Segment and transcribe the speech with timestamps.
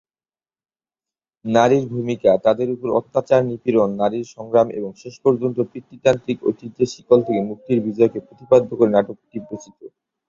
[1.45, 7.79] নারীর ভূমিকা, তাদের উপর অত্যাচার-নিপীড়ন, নারীর সংগ্রাম এবং শেষ পর্যন্ত পিতৃতান্ত্রিক ঐতিহ্যের শিকল থেকে মুক্তির
[7.81, 9.79] বিজয়কে প্রতিপাদ্য করে নাটকটি রচিত।